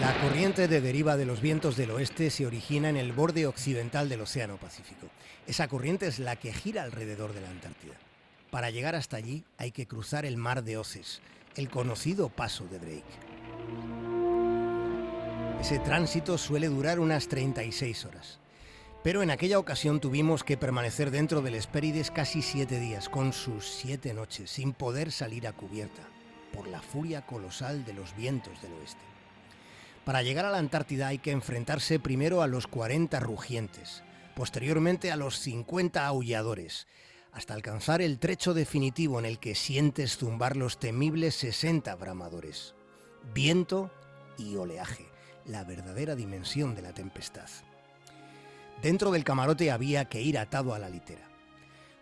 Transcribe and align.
La 0.00 0.12
corriente 0.20 0.66
de 0.66 0.80
deriva 0.80 1.16
de 1.16 1.24
los 1.24 1.40
vientos 1.40 1.76
del 1.76 1.92
oeste 1.92 2.28
se 2.30 2.46
origina 2.46 2.88
en 2.88 2.96
el 2.96 3.12
borde 3.12 3.46
occidental 3.46 4.08
del 4.08 4.22
Océano 4.22 4.56
Pacífico. 4.56 5.08
Esa 5.46 5.68
corriente 5.68 6.08
es 6.08 6.18
la 6.18 6.34
que 6.36 6.52
gira 6.52 6.82
alrededor 6.82 7.32
de 7.32 7.40
la 7.40 7.50
Antártida. 7.50 7.94
Para 8.50 8.70
llegar 8.70 8.96
hasta 8.96 9.16
allí 9.16 9.44
hay 9.56 9.70
que 9.70 9.86
cruzar 9.86 10.26
el 10.26 10.36
mar 10.36 10.64
de 10.64 10.78
Oces, 10.78 11.22
el 11.54 11.70
conocido 11.70 12.28
paso 12.28 12.66
de 12.66 12.78
Drake. 12.80 13.04
Ese 15.60 15.78
tránsito 15.78 16.38
suele 16.38 16.68
durar 16.68 16.98
unas 16.98 17.28
36 17.28 18.04
horas. 18.04 18.40
Pero 19.04 19.22
en 19.22 19.30
aquella 19.30 19.58
ocasión 19.58 20.00
tuvimos 20.00 20.42
que 20.42 20.56
permanecer 20.56 21.10
dentro 21.10 21.40
del 21.40 21.54
Hespérides 21.54 22.10
casi 22.10 22.42
siete 22.42 22.80
días, 22.80 23.08
con 23.08 23.32
sus 23.32 23.68
siete 23.68 24.12
noches, 24.12 24.50
sin 24.50 24.72
poder 24.72 25.12
salir 25.12 25.46
a 25.46 25.52
cubierta, 25.52 26.02
por 26.52 26.66
la 26.66 26.82
furia 26.82 27.24
colosal 27.24 27.84
de 27.84 27.92
los 27.92 28.16
vientos 28.16 28.60
del 28.60 28.72
oeste. 28.72 29.13
Para 30.04 30.22
llegar 30.22 30.44
a 30.44 30.50
la 30.50 30.58
Antártida 30.58 31.08
hay 31.08 31.18
que 31.18 31.30
enfrentarse 31.30 31.98
primero 31.98 32.42
a 32.42 32.46
los 32.46 32.66
40 32.66 33.20
rugientes, 33.20 34.02
posteriormente 34.34 35.10
a 35.10 35.16
los 35.16 35.38
50 35.38 36.06
aulladores, 36.06 36.86
hasta 37.32 37.54
alcanzar 37.54 38.02
el 38.02 38.18
trecho 38.18 38.52
definitivo 38.52 39.18
en 39.18 39.24
el 39.24 39.38
que 39.38 39.54
sientes 39.54 40.18
zumbar 40.18 40.56
los 40.56 40.78
temibles 40.78 41.34
60 41.36 41.94
bramadores. 41.96 42.74
Viento 43.32 43.90
y 44.36 44.56
oleaje, 44.56 45.06
la 45.46 45.64
verdadera 45.64 46.14
dimensión 46.14 46.74
de 46.74 46.82
la 46.82 46.92
tempestad. 46.92 47.48
Dentro 48.82 49.10
del 49.10 49.24
camarote 49.24 49.70
había 49.70 50.04
que 50.04 50.20
ir 50.20 50.38
atado 50.38 50.74
a 50.74 50.78
la 50.78 50.90
litera. 50.90 51.30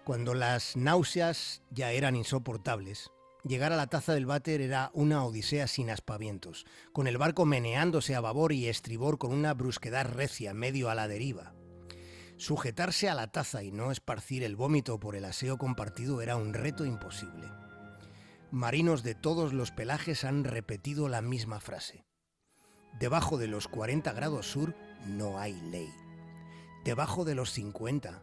Cuando 0.04 0.34
las 0.34 0.76
náuseas 0.76 1.62
ya 1.70 1.92
eran 1.92 2.16
insoportables, 2.16 3.12
Llegar 3.44 3.72
a 3.72 3.76
la 3.76 3.88
taza 3.88 4.14
del 4.14 4.26
váter 4.26 4.60
era 4.60 4.92
una 4.94 5.24
odisea 5.24 5.66
sin 5.66 5.90
aspavientos, 5.90 6.64
con 6.92 7.08
el 7.08 7.18
barco 7.18 7.44
meneándose 7.44 8.14
a 8.14 8.20
babor 8.20 8.52
y 8.52 8.68
estribor 8.68 9.18
con 9.18 9.32
una 9.32 9.52
brusquedad 9.52 10.06
recia, 10.06 10.54
medio 10.54 10.90
a 10.90 10.94
la 10.94 11.08
deriva. 11.08 11.52
Sujetarse 12.36 13.08
a 13.08 13.14
la 13.14 13.32
taza 13.32 13.64
y 13.64 13.72
no 13.72 13.90
esparcir 13.90 14.44
el 14.44 14.54
vómito 14.54 15.00
por 15.00 15.16
el 15.16 15.24
aseo 15.24 15.58
compartido 15.58 16.22
era 16.22 16.36
un 16.36 16.54
reto 16.54 16.84
imposible. 16.84 17.48
Marinos 18.52 19.02
de 19.02 19.16
todos 19.16 19.52
los 19.52 19.72
pelajes 19.72 20.24
han 20.24 20.44
repetido 20.44 21.08
la 21.08 21.20
misma 21.20 21.58
frase. 21.58 22.04
Debajo 23.00 23.38
de 23.38 23.48
los 23.48 23.66
40 23.66 24.12
grados 24.12 24.46
sur 24.52 24.76
no 25.06 25.40
hay 25.40 25.60
ley. 25.62 25.92
Debajo 26.84 27.24
de 27.24 27.34
los 27.34 27.50
50 27.50 28.22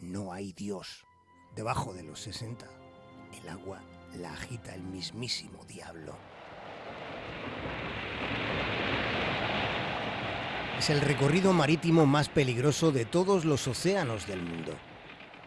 no 0.00 0.32
hay 0.32 0.52
Dios. 0.54 1.04
Debajo 1.54 1.92
de 1.92 2.02
los 2.02 2.20
60 2.20 2.66
el 3.42 3.48
agua 3.48 3.82
la 4.20 4.32
agita 4.32 4.74
el 4.74 4.82
mismísimo 4.82 5.64
diablo. 5.66 6.16
Es 10.78 10.90
el 10.90 11.00
recorrido 11.00 11.52
marítimo 11.52 12.06
más 12.06 12.28
peligroso 12.28 12.92
de 12.92 13.04
todos 13.04 13.44
los 13.44 13.66
océanos 13.68 14.26
del 14.26 14.42
mundo. 14.42 14.72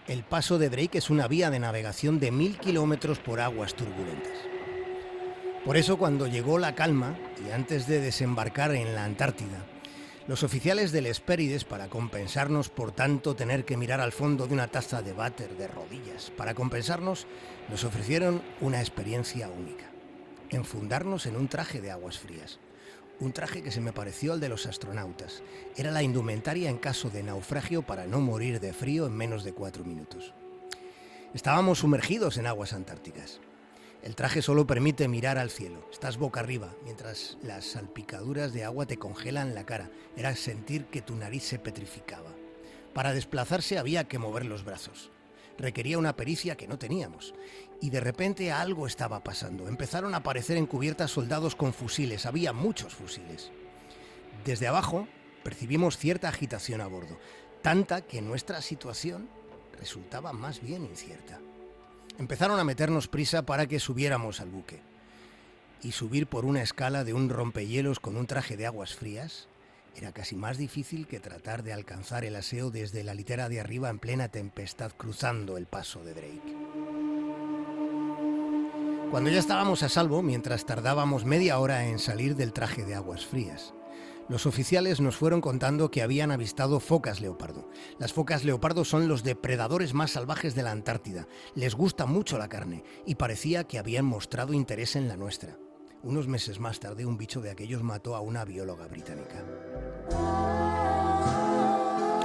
El 0.08 0.24
paso 0.24 0.58
de 0.58 0.70
Drake 0.70 0.98
es 0.98 1.10
una 1.10 1.28
vía 1.28 1.50
de 1.50 1.60
navegación 1.60 2.20
de 2.20 2.32
mil 2.32 2.58
kilómetros 2.58 3.20
por 3.20 3.40
aguas 3.40 3.76
turbulentas. 3.76 4.38
Por 5.66 5.76
eso 5.76 5.98
cuando 5.98 6.28
llegó 6.28 6.58
la 6.60 6.76
calma 6.76 7.18
y 7.46 7.52
antes 7.52 7.88
de 7.88 8.00
desembarcar 8.00 8.74
en 8.74 8.96
la 8.96 9.04
Antártida, 9.04 9.66
los 10.28 10.44
oficiales 10.44 10.92
del 10.92 11.06
Hespérides, 11.06 11.64
para 11.64 11.88
compensarnos 11.88 12.70
por 12.70 12.92
tanto 12.92 13.36
tener 13.36 13.64
que 13.64 13.78
mirar 13.78 14.02
al 14.02 14.12
fondo 14.12 14.46
de 14.46 14.54
una 14.54 14.68
taza 14.68 15.02
de 15.02 15.14
váter 15.14 15.56
de 15.58 15.68
rodillas, 15.68 16.32
para 16.36 16.54
compensarnos, 16.54 17.28
nos 17.70 17.86
ofrecieron 17.86 18.42
una 18.60 18.82
experiencia 18.82 19.48
única. 19.48 19.86
Enfundarnos 20.50 21.26
en 21.28 21.38
un 21.38 21.48
traje 21.48 21.80
de 21.80 21.92
aguas 21.92 22.20
frías. 22.20 22.60
Un 23.20 23.32
traje 23.32 23.64
que 23.64 23.72
se 23.72 23.82
me 23.82 23.94
pareció 23.94 24.34
al 24.34 24.42
de 24.42 24.50
los 24.50 24.66
astronautas. 24.66 25.42
Era 25.78 25.92
la 25.92 26.04
indumentaria 26.04 26.70
en 26.70 26.78
caso 26.78 27.10
de 27.10 27.24
naufragio 27.24 27.82
para 27.82 28.06
no 28.06 28.20
morir 28.20 28.60
de 28.60 28.74
frío 28.74 29.08
en 29.08 29.14
menos 29.14 29.44
de 29.44 29.54
cuatro 29.54 29.86
minutos. 29.86 30.34
Estábamos 31.34 31.80
sumergidos 31.80 32.38
en 32.38 32.48
aguas 32.48 32.74
antárticas. 32.74 33.40
El 34.08 34.16
traje 34.16 34.42
solo 34.42 34.66
permite 34.66 35.10
mirar 35.10 35.38
al 35.38 35.50
cielo. 35.50 35.86
Estás 35.92 36.16
boca 36.16 36.40
arriba, 36.40 36.74
mientras 36.86 37.38
las 37.44 37.66
salpicaduras 37.66 38.54
de 38.54 38.64
agua 38.64 38.86
te 38.86 38.96
congelan 38.96 39.54
la 39.54 39.66
cara. 39.66 39.92
Era 40.16 40.34
sentir 40.38 40.86
que 40.86 41.02
tu 41.02 41.14
nariz 41.14 41.44
se 41.44 41.60
petrificaba. 41.60 42.32
Para 42.94 43.12
desplazarse 43.12 43.78
había 43.78 44.06
que 44.08 44.18
mover 44.18 44.46
los 44.46 44.64
brazos. 44.64 45.12
Requería 45.58 45.98
una 45.98 46.16
pericia 46.16 46.56
que 46.56 46.70
no 46.70 46.80
teníamos. 46.80 47.36
Y 47.82 47.90
de 47.90 48.00
repente 48.00 48.50
algo 48.50 48.88
estaba 48.88 49.26
pasando. 49.26 49.68
Empezaron 49.68 50.14
a 50.14 50.20
aparecer 50.20 50.56
en 50.56 50.68
cubierta 50.68 51.10
soldados 51.10 51.58
con 51.58 51.74
fusiles. 51.74 52.26
Había 52.26 52.54
muchos 52.54 52.96
fusiles. 52.96 53.52
Desde 54.46 54.70
abajo 54.70 55.06
percibimos 55.44 55.98
cierta 55.98 56.30
agitación 56.30 56.80
a 56.80 56.88
bordo. 56.88 57.20
Tanta 57.62 58.04
que 58.04 58.22
nuestra 58.22 58.62
situación 58.62 59.28
resultaba 59.78 60.32
más 60.32 60.62
bien 60.62 60.86
incierta. 60.86 61.42
Empezaron 62.18 62.60
a 62.60 62.64
meternos 62.64 63.08
prisa 63.08 63.44
para 63.44 63.68
que 63.68 63.80
subiéramos 63.80 64.42
al 64.42 64.50
buque. 64.50 64.80
Y 65.84 65.92
subir 65.92 66.28
por 66.28 66.46
una 66.46 66.64
escala 66.64 67.04
de 67.04 67.14
un 67.14 67.30
rompehielos 67.30 68.00
con 68.00 68.18
un 68.18 68.26
traje 68.26 68.58
de 68.58 68.66
aguas 68.66 68.96
frías 68.96 69.48
era 69.96 70.12
casi 70.12 70.36
más 70.36 70.58
difícil 70.58 71.08
que 71.08 71.20
tratar 71.20 71.64
de 71.64 71.74
alcanzar 71.74 72.24
el 72.24 72.36
aseo 72.36 72.70
desde 72.70 73.04
la 73.04 73.16
litera 73.16 73.50
de 73.50 73.60
arriba 73.60 73.90
en 73.90 74.00
plena 74.00 74.30
tempestad 74.30 74.92
cruzando 74.92 75.58
el 75.58 75.66
paso 75.66 76.04
de 76.04 76.14
Drake. 76.14 76.56
Cuando 79.10 79.30
ya 79.30 79.40
estábamos 79.40 79.84
a 79.84 79.90
salvo, 79.90 80.22
mientras 80.22 80.66
tardábamos 80.66 81.26
media 81.26 81.58
hora 81.60 81.88
en 81.88 81.98
salir 81.98 82.36
del 82.36 82.54
traje 82.54 82.84
de 82.84 82.94
aguas 82.94 83.26
frías, 83.26 83.74
los 84.30 84.46
oficiales 84.46 85.00
nos 85.00 85.16
fueron 85.16 85.40
contando 85.40 85.90
que 85.90 86.02
habían 86.02 86.32
avistado 86.32 86.82
focas 86.82 87.22
leopardo. 87.22 87.70
Las 87.98 88.12
focas 88.12 88.44
leopardo 88.44 88.84
son 88.84 89.08
los 89.08 89.24
depredadores 89.24 89.94
más 89.94 90.12
salvajes 90.12 90.54
de 90.54 90.64
la 90.64 90.72
Antártida. 90.72 91.28
Les 91.56 91.76
gusta 91.76 92.06
mucho 92.06 92.38
la 92.38 92.50
carne 92.50 92.84
y 93.06 93.16
parecía 93.16 93.64
que 93.64 93.80
habían 93.80 94.04
mostrado 94.04 94.54
interés 94.54 94.98
en 94.98 95.08
la 95.08 95.16
nuestra. 95.16 95.58
Unos 96.04 96.28
meses 96.28 96.60
más 96.60 96.80
tarde 96.80 97.06
un 97.06 97.18
bicho 97.18 97.40
de 97.40 97.52
aquellos 97.52 97.84
mató 97.84 98.16
a 98.16 98.22
una 98.22 98.44
bióloga 98.44 98.88
británica. 98.88 99.46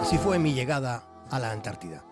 Así 0.00 0.18
fue 0.18 0.40
mi 0.40 0.54
llegada 0.54 1.24
a 1.30 1.38
la 1.38 1.52
Antártida. 1.52 2.04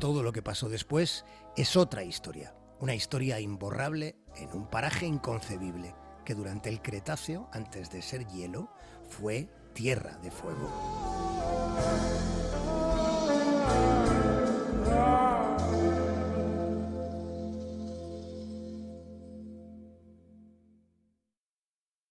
Todo 0.00 0.24
lo 0.24 0.32
que 0.32 0.42
pasó 0.42 0.68
después 0.68 1.24
es 1.56 1.76
otra 1.76 2.02
historia, 2.02 2.54
una 2.80 2.94
historia 2.94 3.38
imborrable 3.38 4.16
en 4.36 4.52
un 4.52 4.68
paraje 4.68 5.06
inconcebible 5.06 5.94
que 6.28 6.34
durante 6.34 6.68
el 6.68 6.82
Cretáceo, 6.82 7.48
antes 7.54 7.88
de 7.88 8.02
ser 8.02 8.26
hielo, 8.26 8.68
fue 9.08 9.48
Tierra 9.72 10.18
de 10.18 10.30
Fuego. 10.30 10.68